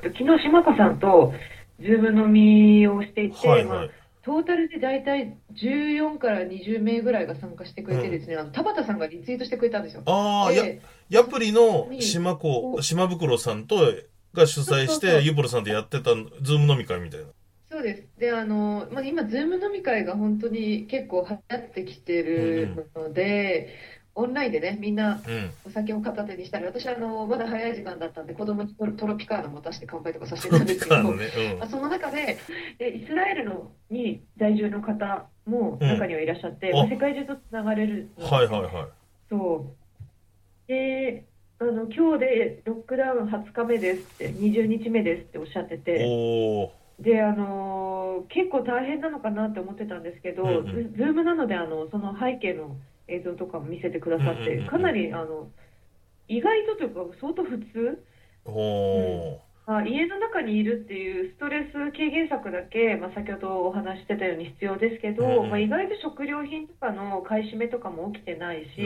[0.04, 1.34] 昨日、島子さんと、
[1.80, 3.90] ズーム飲みをしていて、まあはいはい。
[4.24, 10.04] トータルで大体14から20名ぐらいが参加してくれてですね、あの田畑さんがリツイートしてくれたんですよ。
[10.06, 13.92] ああ、や、でヤプリのに島子、お島袋さんと、
[14.36, 17.26] が主催して、うユーポルさんとやってた、ズーム飲み会みたいな。
[17.84, 18.08] そうです。
[18.18, 23.76] で、あの、まあ、今、ズーム飲み会が本当に結構流行ってきてるので、
[24.16, 25.52] オンラインでね、みんなうん。
[25.66, 31.28] お酒を片手にしたり、私、あの、まだ早い時間だったんで、子供にトロピカーナ持たせて乾杯とかさせてたんですけど、ね、
[31.60, 32.38] まあその中で、
[32.80, 38.26] でイスラエルのに在住の方も中にはいらっしゃって、うん世界中とつながれるうん。
[38.26, 38.72] はいはいはい。
[39.30, 39.74] そ
[40.68, 40.68] う。
[40.68, 41.26] で、
[41.60, 46.83] あの、今日でロックダウン20日目ですって、20日目ですっておっしゃってて、おー。
[47.00, 50.66] で、あのー結構大変なのかなって思ってたんですけど、うんうん。
[50.92, 52.78] ズズームなので、あの、その背景の
[53.08, 54.64] 映像とかも見せてくださって、うんうんうん。
[54.64, 55.52] うんかなり、あの、
[56.28, 58.04] 意外とというか、相当普通、
[58.46, 59.54] おー。
[59.66, 65.50] まあ、家の中にいるっていうストレス軽減策だけ、まあ、先ほどお話ししてたように必要ですけど、うんうん。
[65.50, 68.82] まあ、意外と食料品とかの買い占めとかも起きてないし。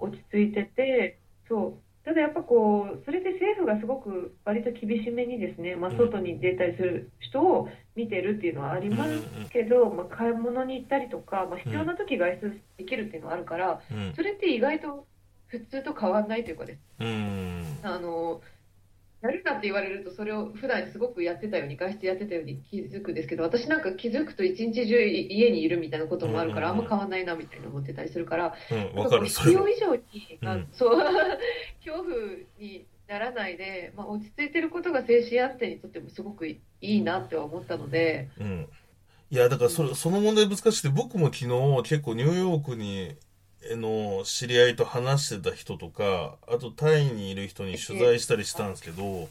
[0.00, 9.10] 落ち着いてて、そう、ただやっぱこう、それで政府がすごく割と厳しめにですね、まあ、うん外に出たりする人を見てるっていうのはありうんます
[9.50, 14.12] けど、まあ、買い物に行ったりとか、まあ、必要な時外出できるっていうのはあるから、うん。
[14.14, 15.06] それって意外と
[15.46, 17.64] 普通と変わらないというかです、うん。
[17.82, 18.42] あの、
[19.24, 29.10] やるなって言われると、それを普段すごくやってたように、外出やってたように気づくんですけど、私なんか気づくと一日中家にいるみたいなこともあるから、あうんま変わんないなみたいな思ってたりするから、うん。
[29.10, 29.24] か。
[29.24, 30.02] 必要以上に、
[30.44, 30.98] あうんそう
[31.82, 32.16] 恐怖
[32.58, 38.68] にならないで、まあ、落ち着いてることが精神安定にとってもすごくいいなっては思ったので、うん。
[39.30, 43.16] いや、だからそれ、その問題難しくて、僕も昨日結構ニューヨークに、
[43.72, 49.28] の知り合いと話してた人とか、あとタイにいる人に取材したりしたんですけど、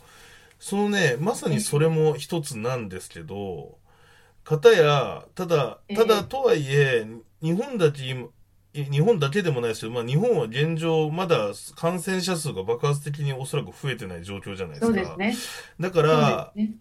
[0.60, 3.78] そのね、まさにそれも一つなんですけど、
[4.44, 7.06] 方や、ただ、ただとはいえ、
[7.42, 8.30] 日本だけ今、
[8.74, 15.00] 日本だけでもないですけど、まあ日本は現状まだ感染者数が爆発的におそらく増えてない状況じゃないですか。
[15.06, 15.36] すね。
[15.80, 16.76] だから、ね。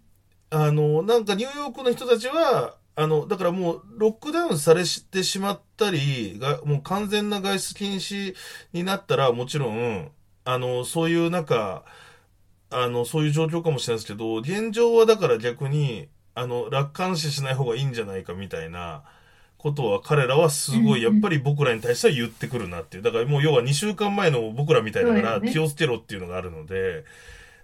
[0.51, 8.35] あの、なんかニューヨークの人たちは、あの、だからもうロックダウンされてしまったり、が、もう完全な外出禁止
[8.73, 10.11] になったらもちろん、
[10.45, 11.85] あの、そういうなんか、
[12.71, 19.05] あの、そういう状況かもしれないですけど、現状はだから逆に、あの、楽観視しない方がいいんじゃないかみたいな
[19.59, 23.03] ことは彼らはすごい、やっぱり僕らに対しては言ってくるなっていう。
[23.03, 27.05] だからもう要は2週間前の僕らみたいだから気をつけろっていうのがあるので、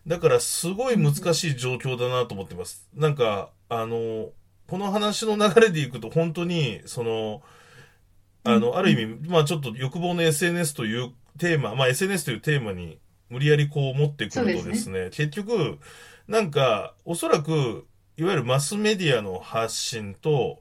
[0.06, 2.88] だからすごい難しい状況だなと思ってます。
[2.94, 4.30] なんか、あの、
[4.68, 7.42] この話の流れでいくと本当に、その、
[8.44, 12.98] あの、ある意味、まあちょっと欲望の SNS というテーマ、まあ SNS というテーマに
[13.30, 15.78] 無理やりこう持ってくるとですね、結局、
[16.28, 17.86] なんか、おそらく、
[18.18, 20.60] いわゆるマスメディアの発信と、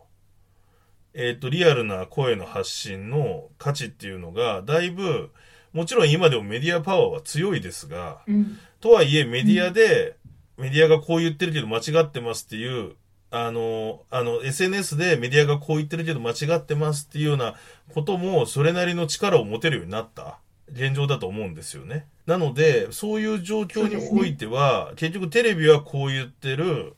[1.14, 5.32] えっ、と、リアルな声の発信の価値っていうのが、だいぶ、
[5.74, 8.58] もちろん今でもメディアパワーは強いですが、うん。
[8.80, 10.16] とはいえメディアで、
[10.58, 12.96] メディアがこう言ってるけど間違ってますっていう、
[13.30, 17.56] あの、あの、SNS でメディアがこう言ってるけど間違ってますっていうような
[17.94, 20.40] ことも、それなりの力を持てるようになった。
[20.72, 22.06] 現状だと思うんですよね。
[22.26, 26.94] なので、そういう状況においては、結局テレビはこう言ってる、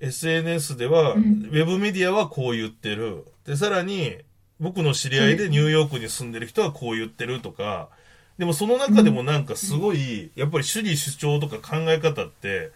[0.00, 1.50] SNS では、ウうん。
[1.52, 3.24] ェブメディアはこう言ってる。
[3.46, 4.16] で、さらに、
[4.60, 7.88] 僕の知り合いでニューヨークに住んでる人はこう言ってるとか、
[8.38, 12.72] でもその中でもなんかすごい、やっぱり主義主張とか考え方って、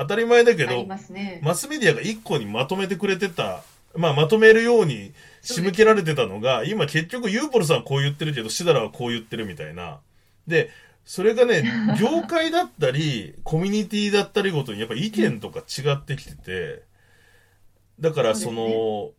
[0.00, 1.40] 当たり前だけどね。
[1.42, 3.62] マスメディアが一個にまとめてくれてた、
[3.94, 10.00] まあまとめるように仕向けられてたのが、今結局ユーポルさんはこう言ってるけど、シダラはこう言ってるみたいな。
[10.46, 10.70] で、
[11.04, 11.64] それがね、
[12.00, 16.82] 業界だったり、コミュニティだったりごとにやっぱ意見とか違ってきてて、
[17.98, 19.10] だからその、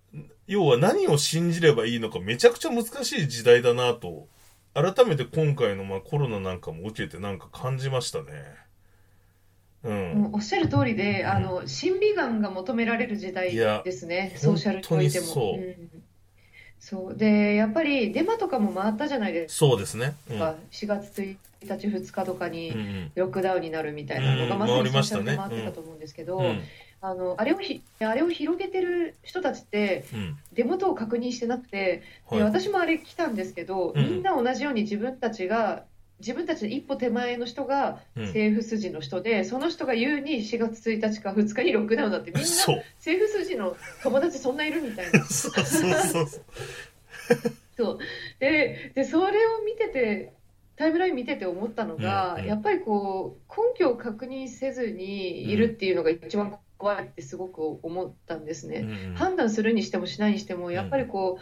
[0.48, 4.28] 要は何を信じればいいのかめちゃくちゃ難しい時代だなと、
[4.74, 8.70] 改めて今回のまあコロナなんかも受けてなんか感じましたね。
[9.84, 10.30] うん。
[10.34, 15.26] おっしゃる通りで、あの、審美眼が求められる時代ですね、ソーシャルにおいても。
[15.26, 16.04] そううん
[16.82, 17.15] そう。
[17.15, 20.15] で、やっぱりデマとかも回ったじゃないですそうですね。
[20.32, 20.39] うん。
[20.39, 20.56] か。
[20.72, 26.62] 4月1日、2日とかにんロックダウンになるみたいなのが、うんまさにソーシャルで回ってたと思うんですけど、うん
[27.04, 30.38] あの、あれをひ、あれを広げてる人たちって、うん。
[30.54, 32.44] 出元を確認してなくて、ではい。
[32.44, 35.86] 私もあれ来たんですけど、うんみんな同じように自分たちが、
[36.21, 42.47] 自分たちの一歩手前の人がうん政府筋の人で、その人が言うに4月1日か2日にロックダウンだって、みんな。
[42.47, 45.25] 政府筋の友達そんないるみたいな。
[45.25, 46.43] そうそうそうそう。
[47.77, 47.97] そう
[48.39, 50.34] ででそれを見てて
[50.75, 58.79] タイムライン見てて思ったのが、うんうんやっぱりこう根拠を確認せずにいるっていうのが一番怖いってすごく思ったんですね。
[58.79, 61.41] うんうん判断するにしてもしないにしてもやっぱりこう、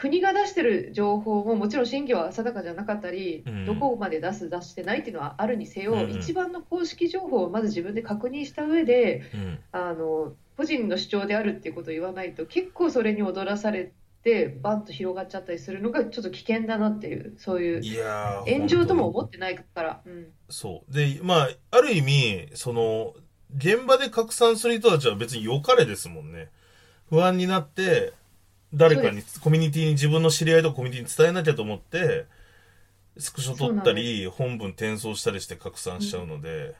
[0.00, 3.66] 国が出してる情報ももちろん真偽は定かじゃなかったり、うん。
[3.66, 6.00] どこまで出す出してないっていうのはあるにせよ、うん。
[6.00, 9.58] うん一番の公式情報をまず自分で確認した上でうん。
[9.72, 18.04] あの個人の主張であるっていうことを言わないと結構それに踊らされてバンと広がっちゃったりするのがちょっと危険だなっていうそういう
[18.46, 20.92] 炎上とも思ってないから、うん、そう。
[20.94, 23.14] で、まあ、ある意味、その、
[23.56, 26.50] 現場で拡散する人たちは別に良かれですもんね。
[27.08, 28.12] 不安になって、
[28.74, 32.26] 誰かに、コミュニティに自分の知り合いとかコミュニティに伝えなきゃと思って、
[33.18, 36.74] スクショ撮ったり、本文転送したりして拡散しちゃうので、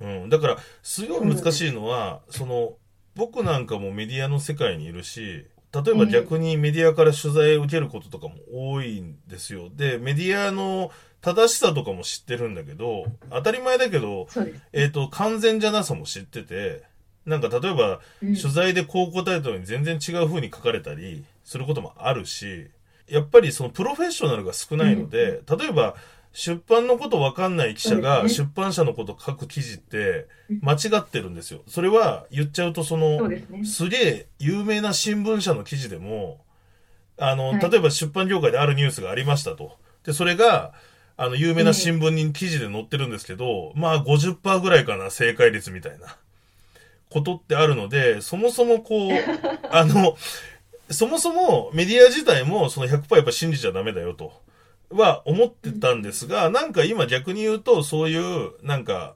[0.00, 0.28] うん。
[0.28, 2.74] だから、すごい難しいのは、その、
[3.14, 8.34] 僕なんかもメディアの世界にいるし、例えば逆にメディアから取材を受けることとかも
[8.72, 9.70] 多いんですよ。
[9.74, 10.90] で、メディアの
[11.20, 14.26] 正しさとかも知ってるんだけど、当たり前だけど、
[14.72, 16.82] えっ、と、完全じゃなさも知ってて、
[17.26, 18.36] なんか例えば、うん。
[18.36, 22.68] 取材でこう答えたのに全然違う風に書かれたりすることもあるし、
[23.08, 25.96] やっぱりそのプロフェッショナルが少ないので、例えば
[26.32, 30.60] 出版のことわかんない記者が出版社のこと書く記事ってうん。
[30.62, 31.62] 間違ってるんですよ。
[31.66, 33.18] それは言っちゃうとその、
[33.64, 36.44] すげえ有名な新聞社の記事でも、
[37.18, 37.70] あの、はい。
[37.70, 39.76] 例えば出版業界であるニュースがありましたと。
[40.04, 40.72] で、それが、
[41.16, 46.16] あの、有名な新聞に記事で載ってるんですけど、まあ50%ぐらいかな、正解率みたいな
[47.10, 49.10] ことってあるので、そもそもこう、
[49.70, 50.16] あの、
[50.90, 54.32] そもそもメディア自体もその100%やっぱ信じちゃダメだよと
[54.90, 59.14] は思ってたんですが、なんか今逆に言うとそういう、なんか、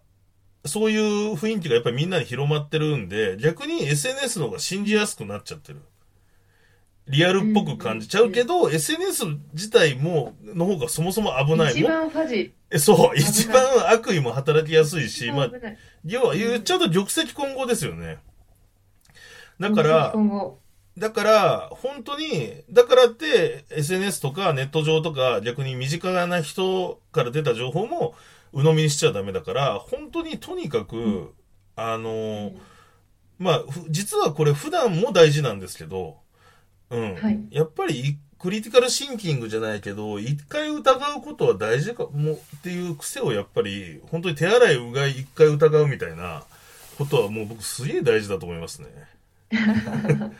[0.66, 5.80] そういう雰囲気がやっぱりみんなに広まってるんで、逆に SNS の方が信じやすくなっちゃってる。
[7.06, 11.72] リアルっぽく感じちゃうけど、SNS 自体も、の方がそもそも危ない。
[11.74, 15.50] 一も番ファジえそう、一番悪意も働きやすいし、まあ、
[16.04, 18.18] 要は言っちゃうと玉石混合ですよね。
[19.60, 20.14] だから、
[20.96, 28.14] だから、本当に、だからって SNS とかネット上とか逆に身近な人から出た情報も
[28.52, 31.28] 鵜呑みにしちゃダメだから、本当にとにかく、ん。
[31.76, 32.52] あの、
[33.38, 36.18] まあ、ふ実はこれ普段も大事なんですけど、
[36.90, 37.14] うん。
[37.16, 37.40] はい。
[37.50, 46.44] やっぱりクリティカルシンキングじゃないけど、一回疑うことは大事かもっていう癖をやっぱり、本当に手洗いうがい一回疑うみたいな
[46.98, 48.88] ことはもう僕すげえ大事だと思いますね。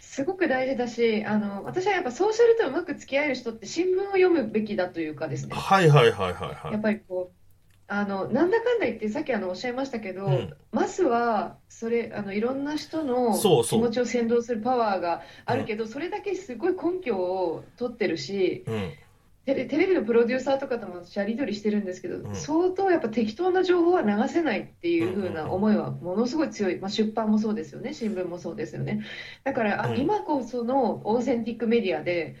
[0.00, 6.72] すごく大事だしあの私はやっぱソーシャルとうまく付き合える人って新聞を読むべきだというかですねはいはいはいはいはい。
[6.72, 7.37] やっぱりこう
[7.90, 10.54] あのなんだかんだ言ってさっきあのおっしゃいましたけど、うん。
[10.72, 18.92] まずはそれあのいろんな人の気持ちを先導するパワーがあるけど、それだけすごい根拠を取ってるしうん。
[19.46, 22.34] テレ、テレビのプロデューサーとかともやり取りしてるんですけど、うん。
[22.34, 25.50] 相当やっぱ適当な情報は流せないっていう風なん。
[25.50, 29.06] 思いはものすごい強い、まあ、出版もそうですよね、新聞もそうですよね。
[29.44, 29.98] だから、あうん。
[29.98, 32.36] 今こそのオーセンティックメディアで、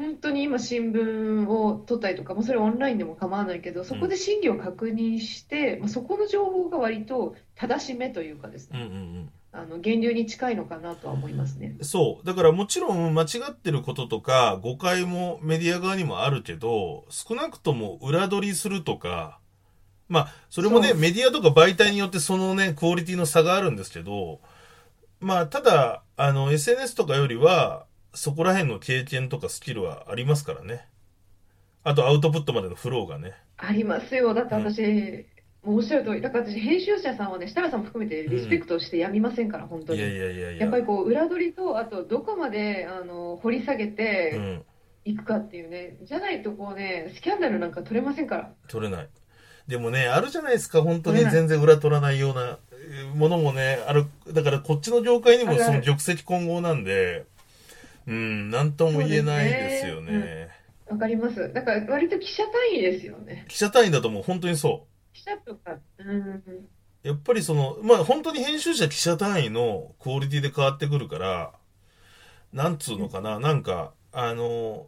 [0.00, 9.30] 本当に今、新聞を取ったりとか、もうそれオンラインでも構わないけど、そこで真偽を確認して、まあ、そこの情報が割と正しめというかですね、うんうんうん。
[9.52, 11.76] あの源流に近いのかなとは思いますね。
[11.82, 12.26] そう。
[12.26, 19.38] だからもちろん間違ってることとか誤解もメディア側にもあるけど、少なくとも裏取りするとか、
[20.08, 24.40] まあ、それもね、メディアとか媒体によってそのね、クオリティの差があるんですけど、
[25.20, 30.86] まあ、ただ、あの、SNS とかよりは、そこら辺の経験とかスキルはありますからね。
[31.84, 33.34] あとアウトプットまでのフローがね。
[33.56, 34.34] ありますよ。
[34.34, 34.82] だって私、
[35.62, 39.98] もうおっしゃる通り、だから私、編集者さんはね、設楽さんも含めてリスペクトしてやみませんから、本当に。
[39.98, 40.60] いやいやいやいや。
[40.62, 44.64] やっぱりこう、裏取りと、あと、どこまで、あの、掘り下げうてん。
[45.04, 48.52] いくかっていうね、じゃないとこうね、スキャンダルなんか取れませんから。
[48.68, 49.08] 取れない。
[49.66, 54.06] でもね、あるじゃないですか、本当に取れない全然裏取らないようなえーものもね、ある。
[54.32, 57.24] だからこっちの業界にもあるあるその玉石混合なんで、
[58.06, 60.48] うん、なんとも言えないですよね。
[60.86, 61.52] わかります。
[61.52, 63.44] だから、割と記者単位ですよね。
[63.48, 66.42] 記者単位だともう本当にそ記者とか、うん、う。
[67.02, 71.52] やっぱりその、まあ本当に編集者記者単位のクオリティで変わってくるから、
[72.52, 74.86] なんつうのかな、なんか、あの、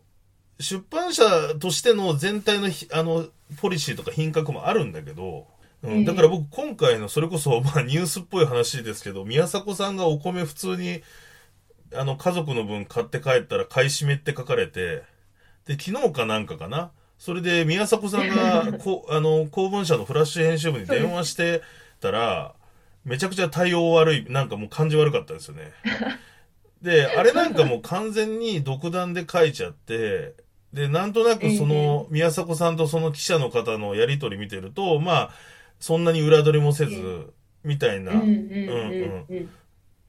[0.58, 1.24] 出版社
[1.58, 3.26] としての全体のひあの、
[3.60, 5.46] ポリシーとか品格もあるんだけど、
[5.82, 11.02] うん、だから僕今回のそれこそ、まあニュースっぽい話ですけど、宮迫さんがお米普通に、
[11.94, 15.02] あの、家族の分買って帰ったら買い占めって書かれて、
[15.66, 16.90] で、昨日かなんかかな？
[17.18, 21.62] それで宮迫さんが、 こあの、公文社のフラッシュ編集部に電話して
[22.00, 22.54] たら、
[23.04, 25.72] めちゃくちゃ対応悪い、なんかもう感じ悪かったですよね。
[26.82, 30.34] で、 あれなんかもう完全に独断で書いちゃって、
[30.72, 35.30] で、なんとなくその、宮迫さんとその記者の方のやりとり見てると、まあ、
[35.78, 37.32] そんなに裏取りもせず、
[37.64, 38.12] みたいな。
[38.12, 39.50] うんうんうんうんうん。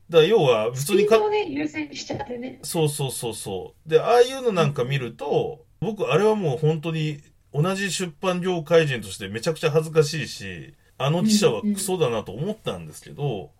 [0.09, 2.59] だから要は、普ス通にかね、優先しちゃってね。
[2.63, 3.89] そうそうそうそう。
[3.89, 7.21] で、ああいうのなんか見ると、僕、あれはもう本当に
[7.53, 13.51] 同じ出版業界人としてめちゃくちゃ恥ずかしいし、あの記者はクソだなと思ったんですけど、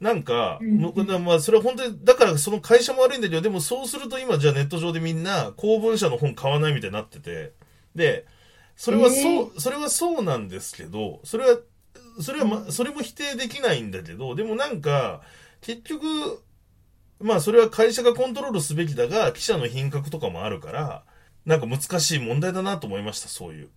[0.00, 7.52] なんか、うんもうまあ、それは本当に、だからその会社も悪いんだけど、でもそうすると今じゃあネット上でみんな公文社の本買わないみたいになってて、
[7.94, 8.26] で、
[8.76, 11.58] それはそう、それはそうなんですけど、それは、
[12.20, 15.22] それはま、それも否定できないんだけど、でもなんか、
[15.64, 16.42] 結局、
[17.20, 21.04] まあそれは会社がコントロールすべきだが、記者の品格とかもあるから、
[21.46, 23.70] なんか難しい問題だなと思いました、そういう。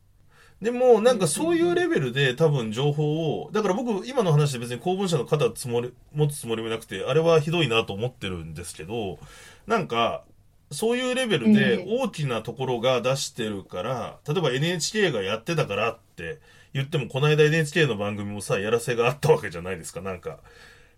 [0.62, 9.18] でも、なんかそういうレベルで多分情報を、だから僕今の話で別に公文社の肩つもり、持つつもりもなくて、あれはひどいなと思ってるんですけど、
[9.66, 10.26] なんか、
[10.72, 16.40] そういうレベルで大きなところが出してるから、例えば NHK がやってたからって
[16.74, 20.40] 言っても、この間 NHK の番組もさ、やらせがあったわけじゃないですか、なんか。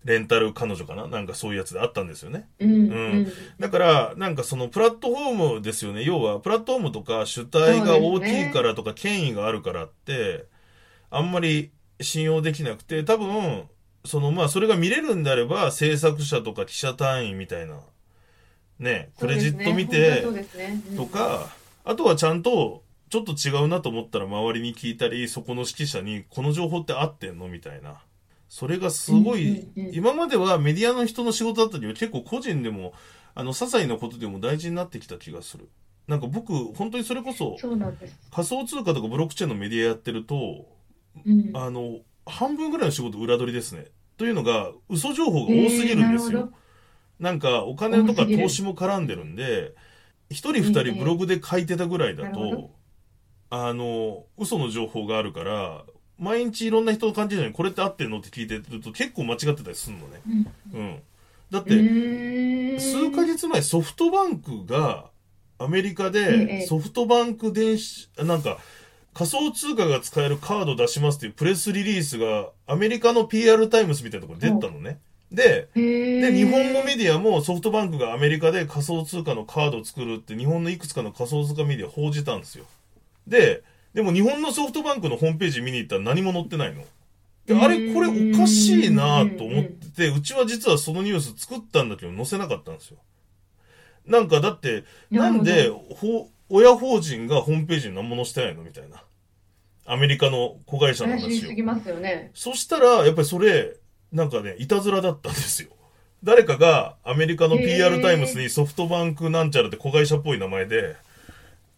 [0.05, 1.07] レンタル彼女かな？
[1.07, 2.47] なんかそういうやつであったんですよね。
[2.59, 3.27] うんううんん。
[3.59, 6.03] だから、なんかそのプラットフォームですよね。
[6.03, 10.45] 要は、プラットフォームとか主体が大きいからとか権威があるからって、
[11.09, 13.63] あんまり信用できなくて、多分、
[14.05, 17.79] そのまあそれが見れるんであれば、制作者とか記者単位みたいな、
[18.79, 20.25] ね、クレジット見て
[20.95, 21.49] と、か、
[21.83, 27.49] あとはちゃんと、ちょっと違うなと思ったら周りに聞いたり、そこの指揮者に、この情報って合ってんの？
[27.49, 28.01] みたいな。
[28.49, 32.93] それがすごい、今まではメディアの人の仕事だったけど、結構個人でも、
[33.35, 35.69] あの、些細なことでも大事になってきた気がする。
[36.07, 37.55] なんか僕、本当にそれこそ。
[38.31, 40.65] 仮想通貨とかブロックチェーンのメディアやってると、
[41.25, 41.51] うん。
[41.53, 43.85] あの、半分ぐらいの仕事裏取りですね。
[44.17, 46.59] というのが、嘘情報が多すぎるんですよえー
[47.19, 49.75] なんか、お金とか投資も絡んでるんで、
[50.29, 52.71] 一人二人ブログで書いてたぐらいだと、
[53.49, 55.83] あの、嘘の情報があるから、
[56.19, 60.21] 毎日いろんな人の感じにこれって合ってんのって聞いてると結構間違ってたりするのね。
[60.73, 60.99] うんうん。
[61.49, 65.05] だっうて、数ヶ月前ソフトバンクが
[65.57, 68.59] アメリカえでえソフトバンク電子、なんか
[69.13, 74.99] 仮想通貨が使えるカード出しますっていうプレスリリースがアメリカの PR タイムスみたいなところに出たのね。
[75.31, 82.65] で、で、日本のメディアもソフトバンクがアメリカで仮想通貨のカードを作るって日本のいくつかの仮想通貨メディア報じたんですよ。
[83.27, 83.61] で、
[83.93, 86.83] でも日本のソフトバンクのホームページ見に行ったら何も載ってないの。
[87.45, 92.97] であれこれおかしいなと思ってて、うちは実はそのニュース作ったんだけど載せなかったんですよ。
[94.05, 99.03] なんかだって、なんで、ほ親法人がホームページに何も載せてないのみたいな。
[99.85, 101.53] アメリカの子会社の話を怪しす。
[101.53, 102.31] ぎますよね。
[102.33, 103.75] そしたら、やっぱりそれ、
[104.11, 105.69] なんかね、いたずらだったんですよ。
[106.23, 110.97] 誰かがアメリカの PR タイムズにソフトバンクなんちゃらって子会社っぽい名前で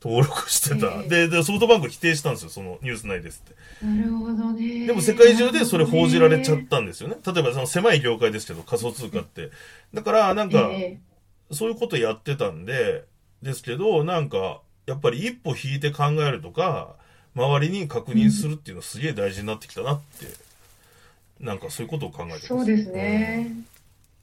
[0.03, 0.87] 登録してた。
[0.87, 3.85] へーで、で、ソフトバンク否定したんですよ、そのニュースないですって。
[3.85, 4.87] なるほどね。
[4.87, 7.17] でも世界中でそれ報じられちゃったんですよね。
[7.25, 9.51] 例えばその狭い業界ですけど、仮想通貨って。
[9.93, 10.99] だから、なんか、え
[11.51, 13.03] そういうことやってたんで、
[13.43, 16.95] ですけど、なんか、やっぱり一歩引いて考えるとか、
[17.35, 20.25] 周りに確認するっていうのすげえ大事になってきたなって、
[21.39, 22.45] なんかそういうことを考えてます。
[22.45, 23.51] えそうですね。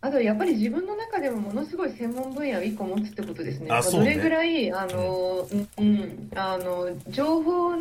[0.00, 3.70] あとやっぱり自分の中でもものすごい専門分野を一個持つってことですね。
[3.70, 4.14] あそうね。
[4.14, 7.76] どれぐらいあの、うんうん、あの情報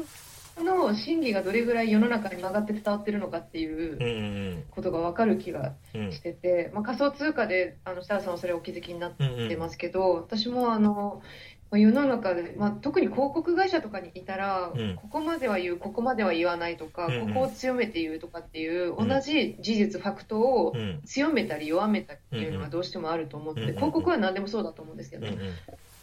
[0.64, 6.12] の真偽がどれぐらい世の中に曲がって伝わってるのかっていううんうんことが分かる気がうんうん。
[6.12, 11.24] してて、まあ、仮想通貨であの設楽さんはそれをお気づきになっうんうんてますけど、私もあのまあ
[11.72, 14.96] 世の中で、まあ、特に広告会社とかにいたら、うん。
[14.96, 17.28] ここまでは言う、ここまでは言わないとか、うんうん。
[17.28, 19.08] ここを強めて言うとかっていう、うん。
[19.10, 21.02] 同じ事実、ファクトをうん。
[21.06, 25.40] 強めたり弱めたりっていうのがどうしてもあると思って、うんうん広告は何でもそうだと思うんですけど、うんうん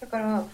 [0.01, 0.45] だから、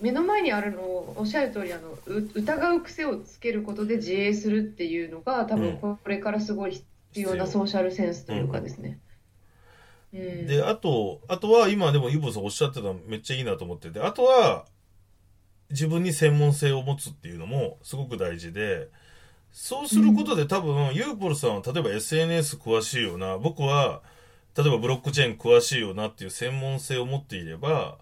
[0.00, 5.78] 目の前にあるのをおっしゃる通りあのう疑う癖をつけることで自衛するっていうのが多うん。
[5.78, 6.72] 分これからすごい
[7.12, 8.98] 必要なソーシャルセンスというかですね。
[10.12, 14.66] うんで、あと、あとは今でもイボさんおっしゃってたのめっちゃいいなと思ってて、あとは
[15.70, 18.88] 自分に専門性を持つっていうのもすごく大事で、
[19.52, 24.02] そうすることで多分、ユーポルさんは例えば SNS 詳しいよな、僕は
[24.56, 27.98] 例えばブロックチェーン詳しいよなっていう専門性を持っていれば、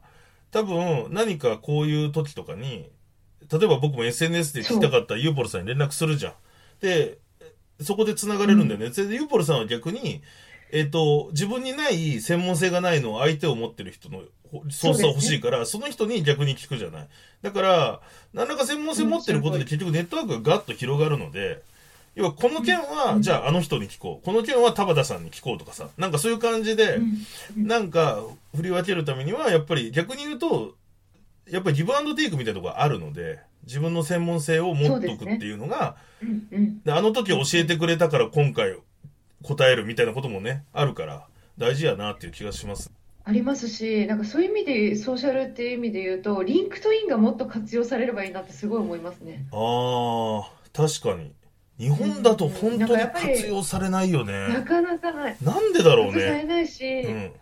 [0.52, 2.90] 多分何かこういう時とかに、
[3.50, 6.32] 例えば僕も SNS で聞きたかったユーポルさんに連絡するじゃん。
[6.80, 7.18] で、
[7.80, 8.90] そこで繋がれるんだよね。
[8.90, 10.22] で、ユーポルさんは逆に、
[10.74, 14.22] えっ、と、自分にない専門性がないのを相手を持ってる人の
[14.70, 17.08] ソースは欲しいから、そ,、の人に逆に聞くじゃない。
[17.42, 18.00] だから、
[18.32, 21.62] 何らか専門性持ってることで結局ネットワークがガッと広がるので、
[22.16, 23.22] 要はこの件は、うん。
[23.22, 24.26] じゃああの人に聞こう。
[24.26, 26.96] この件は田畑さんに聞こうとかさ、なんかそういう感じで、
[27.56, 27.66] うん。
[27.68, 28.20] なんか
[28.56, 30.74] 振り分けるためには、やっぱり逆に言うと、
[31.48, 36.82] やっぱりギブアンドテイクみたいなところがあるので、自分の専門性を持っとくっていうのが、うんうん。
[36.82, 38.76] であの時教えてくれたから今回
[39.44, 41.26] 答えるみたいなこともね、あるから、
[41.58, 42.90] 大事やなっていう気がします。
[43.26, 49.46] ありますし、なんかそういう意味で、ソーシャルっていう意味で言うと、リンクトインがもっと活用されればいいなってすごい思いますね。
[49.52, 51.32] ああ、確かに。
[51.78, 54.64] 日本だと本当に活用されないよなね。
[54.64, 55.36] かなかない。
[55.42, 56.38] なんでだろう活用さね。
[56.42, 57.32] れないし、うん。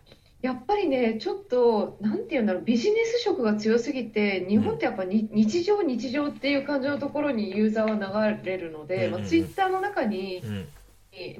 [0.41, 10.67] やっぱりね、ちょっと、なんていうんだろう、ビジネス色が強すぎて、日本ってやっぱに日常、日常っていう感じのところにユーザーは流れるので、まあ、うんうんうんツイッターの中にうん。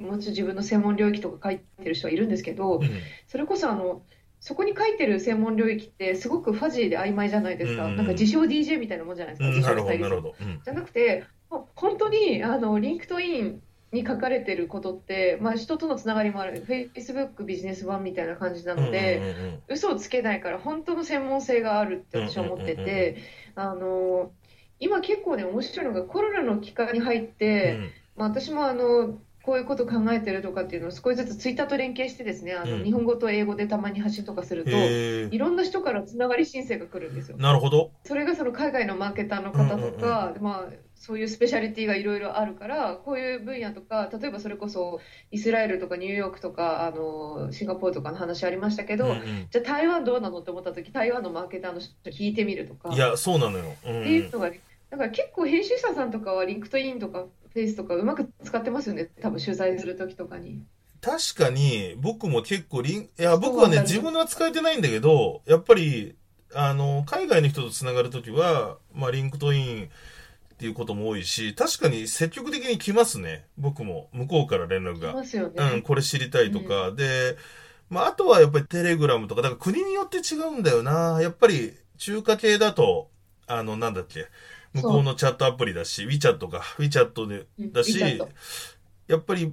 [0.00, 2.90] もちろん自分の専門領域とか書いてる人はいるんですけど、うん。
[3.26, 4.02] それこそあの、
[4.40, 7.84] そこに書いてる専門領域ってすごくファジーで曖昧じゃないですか。
[7.84, 7.90] うん。
[7.92, 9.48] うんなんか自称 DJ みたいなもんじゃないですか。
[9.48, 10.64] うん、自なるほど、称スタイリスト。
[10.64, 13.62] じゃなくて、ほ本当にあのリンクトイン
[13.94, 19.62] に書かれてることって、まあ、人とのつながりもある、フェイスブックビジネス版みたいな感じなので、うんうんうんうん。
[19.68, 23.16] 嘘をつけないから、本当の専門性があるって私は思ってて、
[23.54, 24.32] あの
[24.80, 27.78] 今結構ね、面白いのがコロナの期間に入って、
[28.16, 37.42] まあ、私もあのこういうこと考えてるとかっていうのを少しずつツイッターと連携してですね、あのうん日本語と英語でたまに発信とかすると、へいろんな人からつながり申請が来るんですよえ。。
[37.42, 37.90] なるほど。
[38.04, 53.64] それがその海外のマーケターの方とか、まあ、そういうスペシャリティがいろいろあるから、こういう分野とか、例えばそれこそイスラエルとかニューヨークとか、あのシンガポールとかの話ありましたけど、うんうんじゃあ台湾どうなのって思った時台湾のマーケターの人に聞いてみるとか、いや、そうなのよ。
[53.84, 53.88] う。
[53.88, 54.50] っていうんのが、
[54.90, 60.66] だから結構編集者さんとかはリンクトインとかフェイスとかうまく使ってますよね、多分取材する時とかに。
[61.00, 66.16] 確かに、僕も結構リン、いや、僕はね、自分では使えてないんだけど、やっぱり、
[66.54, 73.46] あの、海外の人とつながるときは、まあ、リンクトインっていうことも多いし、確かに積極的に来ますね。
[73.58, 75.12] 僕も、向こうから連絡いが。
[75.12, 75.82] ますようん、ね。
[75.82, 77.36] これ知りたいとか、で、
[77.90, 81.18] まあ、あとはやっぱりテレグラムとか、だから国によって違うんだよな。
[81.20, 83.10] やっぱり中華系だと、
[83.46, 84.26] あの、なんだっけ、
[84.74, 87.98] 向こうのチャットアプリだし、WeChat か、WeChat で、うんだし
[89.06, 89.52] やっぱり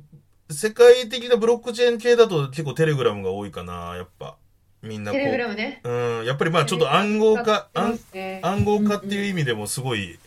[0.50, 4.38] 世界的なブロックチェーン系だと結構テレグラムが多いかな、やっぱ。
[4.82, 5.50] みんなこテレグラう。
[5.50, 5.82] ムね。
[5.84, 10.18] うん、やっぱりまあちょっと暗号化、暗暗暗号化っていううん意味でもすごい、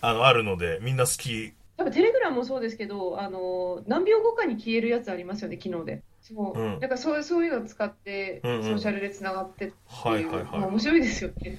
[0.00, 1.52] あの、あるので、みんな好き。
[1.76, 6.02] 多分テレグラムもそうですけど、あの何秒後かに消えるやつありますよね、機能で。
[6.20, 10.60] そう、うんだからそうそういうのを使って、うんうんソーシャルでつながってってはいいう、はいはい。
[10.60, 11.58] まあ面白いですよね。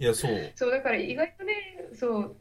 [0.00, 0.52] いや、そう。
[0.54, 1.52] そう、だから意外とね、
[1.94, 2.36] そう、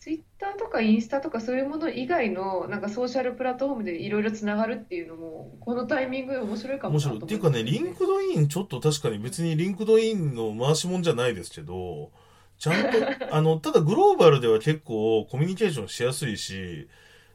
[0.00, 7.18] ツイッターとかインスタとかそういうもの以外の、なんかソーシャルプラットフォームでいろいろつながるっていうのも、このタイミングで面白いかも面白い。
[7.22, 12.10] っていうかね、リンクドインちょっと確かに別にリンクドインの回しもんじゃないですけど、
[12.58, 12.98] ちゃんと、
[13.32, 16.88] あの、ただグローバルでは結構コミュニケーションしやすいし、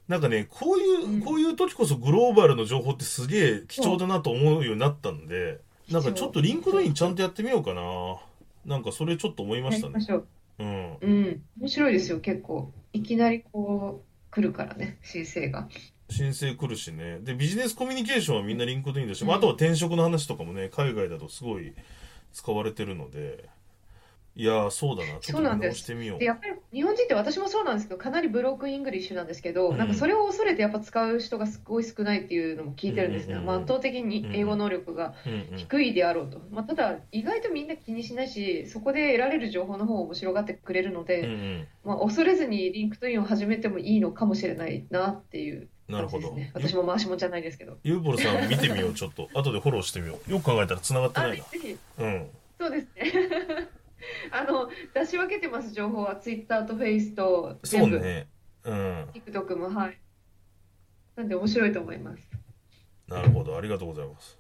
[0.10, 8.18] なんかね、こういう、うんこういう時こそグローバルの情報ってすげえ貴重だなと思うようになったんで、なんかちょっとリンクドインちゃんとやってみようかな。
[8.66, 10.06] なんかそれちょっと思いましたね。
[10.10, 10.26] う。
[10.60, 10.98] うん。
[11.02, 12.72] うん、面白いですよ、結構。
[12.94, 15.68] いきなりこう、来るからね、申請が。
[16.10, 17.20] 申請来るしね。
[17.20, 21.74] で、ビジネスコミュニケーションはみんなリンクドインだし、まあ、うんあとは転職の話とかもね、海外だとすごい
[22.34, 23.50] 使われてるので、
[24.40, 25.10] いやー、そうだな。
[25.10, 26.26] ちょっと見そうなんです直してみようで、。
[26.26, 33.34] やっぱり日本人って私もそうなんですけど、かなりブロークンイングリッシュなんですけど、うんなんかそれを恐れてやっぱ使う人がすごい少ないっていうのも聞いてるんですね。
[33.34, 35.14] うんうんうんまあ、圧倒的に英語能力が。
[35.58, 36.40] 低いであろうと。
[36.52, 41.68] まあ、ただ、意外とみんな気にしないし、そこで得られる情報の方を面白がってくれるのうんうで、ん。
[41.84, 46.52] まあ、恐れずにリンクトインを始めてもいいのかもしれないなっていうなるほどね。。
[46.54, 47.78] 私も回しもんじゃないですけど。
[47.84, 49.28] ユーボルさん見てみよう、ちょっと。
[49.34, 50.32] 後でフォローしてみよう。
[50.32, 51.44] よく考えたら繋がってあ、ないな。
[51.46, 52.28] ぜひ、うん。
[52.60, 53.68] そうですね。
[54.32, 56.16] あの、出し分けてます、情報は。
[56.16, 57.90] ツイッターとフェイスとそう。
[57.90, 58.28] ね。
[58.64, 59.04] うん。
[59.14, 60.00] TikTok も、はい。
[61.16, 62.30] なんで面白いと思います。
[63.08, 63.58] なるほど。
[63.58, 64.39] ありがとうございます。